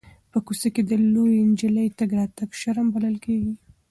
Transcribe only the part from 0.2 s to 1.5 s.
په کوڅه کې د لویې